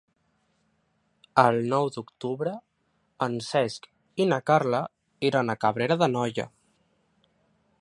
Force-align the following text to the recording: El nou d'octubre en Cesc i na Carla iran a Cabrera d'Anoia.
El 1.41 1.59
nou 1.73 1.89
d'octubre 1.97 2.53
en 3.27 3.37
Cesc 3.49 3.85
i 4.25 4.27
na 4.31 4.41
Carla 4.51 4.81
iran 5.31 5.55
a 5.55 5.57
Cabrera 5.67 5.99
d'Anoia. 6.05 6.47